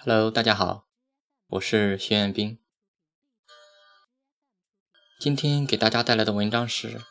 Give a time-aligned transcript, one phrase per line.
[0.00, 0.86] Hello，大家好，
[1.48, 2.60] 我是徐彦斌。
[5.18, 7.02] 今天给大家带来的文章是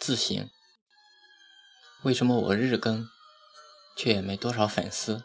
[0.00, 0.48] 自省：
[2.02, 3.06] 为什么我日更
[3.94, 5.22] 却也没多少粉丝？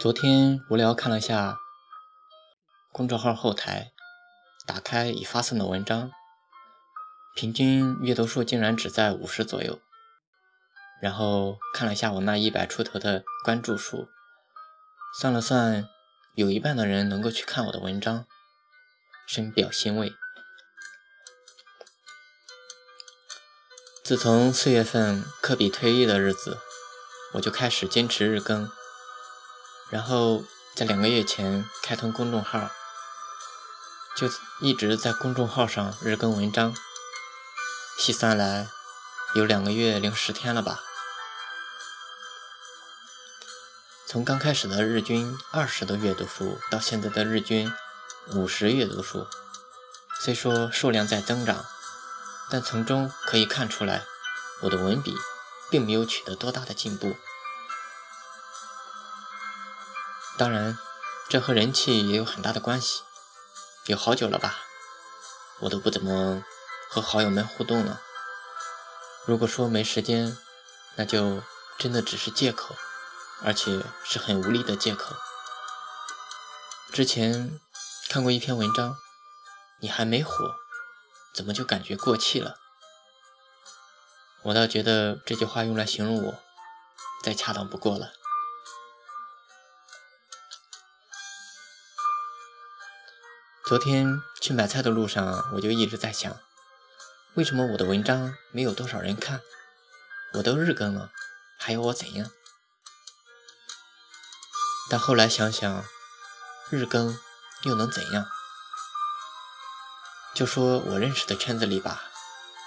[0.00, 1.58] 昨天无聊看了下
[2.90, 3.92] 公众号后台，
[4.66, 6.10] 打开已发送的文章，
[7.36, 9.78] 平均阅读数竟然只在五十左右。
[11.02, 14.08] 然后看了一下我那一百出头的关注数，
[15.18, 15.88] 算了算，
[16.36, 18.24] 有一半的人能够去看我的文章，
[19.26, 20.12] 深表欣慰。
[24.04, 26.58] 自从四月份科比退役的日子，
[27.34, 28.70] 我就开始坚持日更，
[29.90, 30.44] 然后
[30.76, 32.70] 在两个月前开通公众号，
[34.16, 34.28] 就
[34.60, 36.72] 一直在公众号上日更文章，
[37.98, 38.68] 细算来
[39.34, 40.80] 有两个月零十天了吧。
[44.12, 47.72] 从刚开始的日均二十的阅读数，到现在的日均
[48.34, 49.26] 五十阅读数，
[50.20, 51.64] 虽说数量在增长，
[52.50, 54.04] 但从中可以看出来，
[54.60, 55.14] 我的文笔
[55.70, 57.16] 并没有取得多大的进步。
[60.36, 60.76] 当然，
[61.30, 63.00] 这和人气也有很大的关系。
[63.86, 64.58] 有好久了吧，
[65.60, 66.44] 我都不怎么
[66.90, 68.02] 和好友们互动了。
[69.24, 70.36] 如果说没时间，
[70.96, 71.42] 那就
[71.78, 72.76] 真的只是借口。
[73.44, 75.14] 而且是很无力的借口。
[76.92, 77.58] 之前
[78.08, 78.96] 看过一篇文章，
[79.80, 80.32] 你还没火，
[81.34, 82.56] 怎么就感觉过气了？
[84.42, 86.34] 我倒觉得这句话用来形容我，
[87.24, 88.12] 再恰当不过了。
[93.64, 96.36] 昨天去买菜的路上，我就一直在想，
[97.34, 99.40] 为什么我的文章没有多少人看？
[100.34, 101.10] 我都日更了，
[101.58, 102.30] 还要我怎样？
[104.92, 105.86] 但后来想想，
[106.68, 107.18] 日更
[107.62, 108.26] 又能怎样？
[110.34, 112.02] 就说我认识的圈子里吧，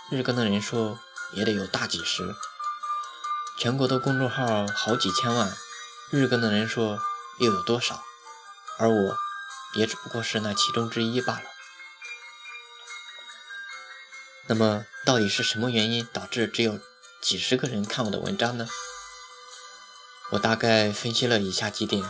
[0.09, 0.97] 日更的人数
[1.33, 2.33] 也得有大几十。
[3.59, 5.55] 全国的公众号好几千万，
[6.09, 6.97] 日更的人数
[7.37, 8.03] 又有多少？
[8.79, 9.17] 而我
[9.75, 11.43] 也只不过是那其中之一罢了。
[14.47, 16.79] 那么，到底是什么原因导致只有
[17.21, 18.67] 几十个人看我的文章呢？
[20.31, 22.03] 我大概分析了以下几点：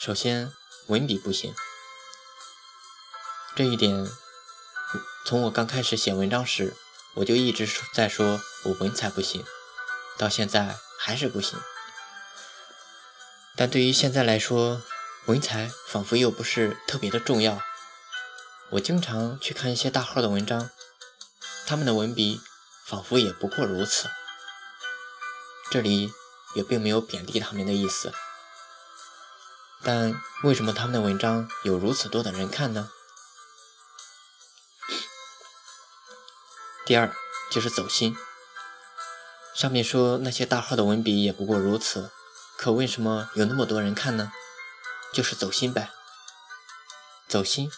[0.00, 0.52] 首先，
[0.88, 1.54] 文笔不行，
[3.54, 4.08] 这一点
[5.24, 6.76] 从我刚开始写文章时，
[7.14, 9.44] 我就一直在说我文采不行，
[10.18, 11.58] 到现在还是不行。
[13.56, 14.82] 但对于现在来说，
[15.26, 17.62] 文采仿佛又不是特别的重要。
[18.70, 20.70] 我经常去看一些大号的文章，
[21.66, 22.40] 他们的文笔
[22.84, 24.10] 仿佛也不过如此。
[25.70, 26.12] 这里。
[26.54, 28.12] 也并没有贬低他们的意思，
[29.82, 30.14] 但
[30.44, 32.90] 为什么他们的文章有如此多的人看呢？
[36.84, 37.14] 第二
[37.50, 38.16] 就是走心。
[39.54, 42.10] 上面说那些大号的文笔也不过如此，
[42.56, 44.32] 可为什么有那么多人看呢？
[45.12, 45.90] 就是走心呗。
[47.28, 47.70] 走心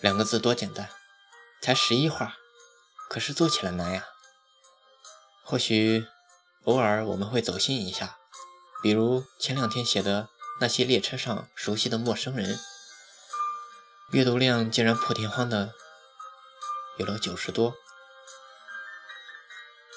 [0.00, 0.90] 两个字多简单，
[1.60, 2.36] 才十一画，
[3.08, 4.06] 可是做起来难呀。
[5.44, 6.06] 或许。
[6.64, 8.18] 偶尔我们会走心一下，
[8.82, 10.28] 比如前两天写的
[10.60, 12.58] 那些列车上熟悉的陌生人，
[14.10, 15.72] 阅读量竟然破天荒的
[16.98, 17.74] 有了九十多。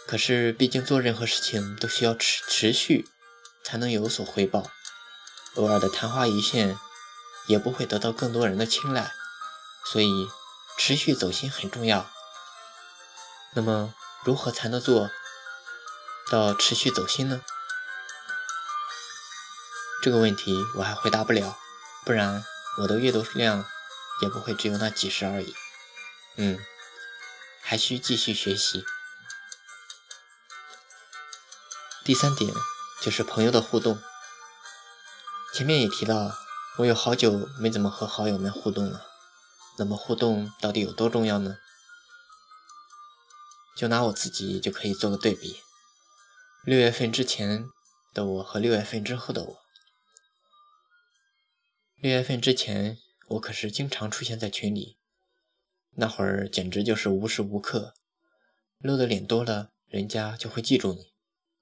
[0.08, 3.10] 可是毕竟做任何事情都需要持持续
[3.64, 4.72] 才能有所回报，
[5.56, 6.80] 偶尔的昙花一现
[7.48, 9.12] 也不会得到更多人的青睐，
[9.92, 10.28] 所以
[10.78, 12.10] 持续走心很重要。
[13.54, 13.94] 那么
[14.24, 15.12] 如何才能做？
[16.34, 17.42] 到持续走心呢？
[20.02, 21.60] 这个问题我还回答不了，
[22.04, 22.44] 不然
[22.80, 23.64] 我的阅读量
[24.24, 25.54] 也不会只有那几十而已。
[26.38, 26.58] 嗯，
[27.62, 28.84] 还需继续学习。
[32.04, 32.52] 第三点
[33.00, 34.02] 就是朋友的互动。
[35.54, 36.36] 前面也提到，
[36.80, 39.06] 我有好久没怎么和好友们互动了。
[39.78, 41.58] 那么互动到底有多重要呢？
[43.76, 45.62] 就拿我自己就可以做个对比。
[46.66, 47.66] 六月份之前
[48.14, 49.62] 的我和六月份之后的我，
[51.98, 52.98] 六月份之前
[53.32, 54.98] 我可是经常出现在群里，
[55.96, 57.94] 那会儿简直就是无时无刻，
[58.78, 61.12] 露的脸多了，人家就会记住你。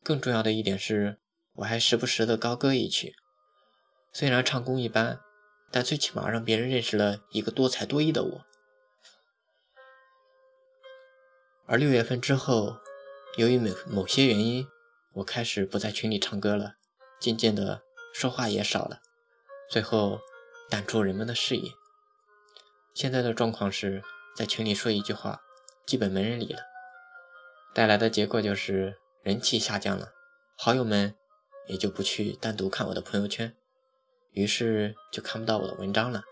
[0.04, 1.20] 更重要的一点是，
[1.54, 3.16] 我还时不时的高歌一曲，
[4.14, 5.20] 虽然唱功一般，
[5.72, 8.46] 但最起码让别人认识了一个多才多艺的我。
[11.66, 12.78] 而六月份之后，
[13.38, 14.68] 由于某某些原因，
[15.14, 16.76] 我开始不在群里唱歌了，
[17.20, 19.02] 渐渐的说话也少了，
[19.70, 20.22] 最后
[20.70, 21.72] 淡出人们的视野。
[22.94, 24.02] 现在的状况是
[24.36, 25.42] 在群里说一句话，
[25.86, 26.62] 基本没人理了，
[27.74, 30.14] 带来的结果就是人气下降了，
[30.58, 31.16] 好友们
[31.68, 33.56] 也就不去单独看我的朋友圈，
[34.32, 36.24] 于是就看不到我的文章了，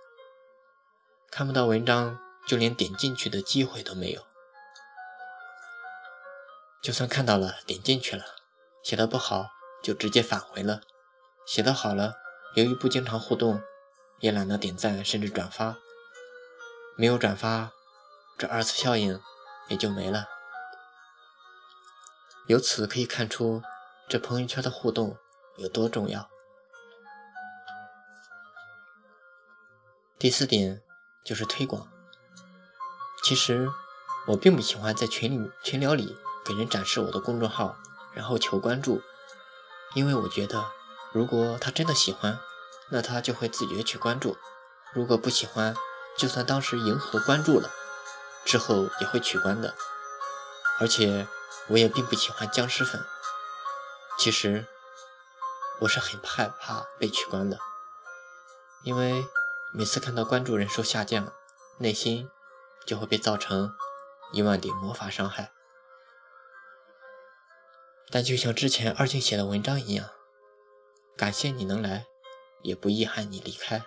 [1.30, 2.18] 看不到文章，
[2.48, 4.26] 就连点进去的机会都没有。
[6.82, 8.24] 就算看到了，点进去了，
[8.90, 9.52] 写的不好
[9.84, 10.82] 就直接返回了；
[11.46, 12.16] 写的好了，
[12.56, 13.62] 由于不经常互动，
[14.20, 15.78] 也懒得点赞甚至转发。
[16.98, 17.72] 没有转发，
[18.36, 19.22] 这二次效应
[19.68, 20.26] 也就没了。
[22.48, 23.62] 由此可以看出，
[24.08, 25.16] 这朋友圈的互动
[25.58, 26.28] 有多重要。
[30.18, 30.82] 第四点
[31.24, 31.88] 就是推广。
[33.24, 33.70] 其实
[34.26, 36.18] 我并不喜欢在群里群聊里。
[36.44, 37.78] 给人展示我的公众号，
[38.14, 39.02] 然后求关注，
[39.96, 40.66] 因为我觉得，
[41.14, 42.40] 如果他真的喜欢，
[42.92, 44.38] 那他就会自觉去关注；
[44.94, 45.76] 如果不喜欢，
[46.18, 47.70] 就算当时迎合关注了，
[48.46, 49.76] 之后也会取关的。
[50.80, 51.28] 而且，
[51.68, 53.04] 我也并不喜欢僵尸粉。
[54.18, 54.66] 其实，
[55.82, 57.60] 我是很害怕被取关的，
[58.84, 59.24] 因为
[59.74, 61.32] 每次看到关注人数下降，
[61.78, 62.30] 内心
[62.86, 63.72] 就会被造成
[64.32, 65.54] 一万点魔法伤害。
[68.12, 70.10] 但就像之前二静写的文章一样，
[71.16, 72.06] 感谢你能来，
[72.64, 73.84] 也不遗憾你离开。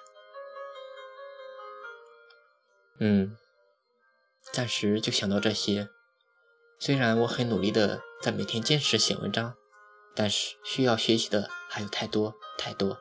[3.00, 3.36] 嗯，
[4.52, 5.88] 暂时就想到这些。
[6.78, 9.56] 虽然我很努力的在每天坚持写文章，
[10.14, 12.98] 但是需要学习的还有太多太多。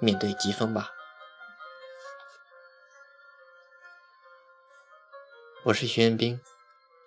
[0.00, 0.90] 面对疾风吧。
[5.66, 6.40] 我是徐彦斌，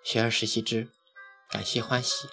[0.02, 0.88] 学而时习之，
[1.50, 2.28] 感谢欢喜。